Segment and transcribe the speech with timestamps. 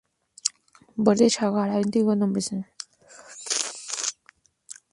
[0.79, 2.65] Está situada en el borde del Sahara, y su antiguo nombre es "Colomb-Bechar".